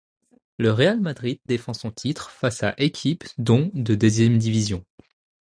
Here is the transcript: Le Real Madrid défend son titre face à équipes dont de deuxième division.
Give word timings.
Le 0.57 0.71
Real 0.71 0.99
Madrid 0.99 1.39
défend 1.45 1.75
son 1.75 1.91
titre 1.91 2.31
face 2.31 2.63
à 2.63 2.73
équipes 2.79 3.25
dont 3.37 3.69
de 3.75 3.93
deuxième 3.93 4.39
division. 4.39 4.83